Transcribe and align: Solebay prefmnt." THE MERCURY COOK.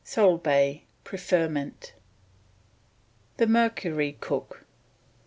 Solebay 0.03 0.81
prefmnt." 1.05 1.91
THE 3.37 3.45
MERCURY 3.45 4.17
COOK. 4.19 4.65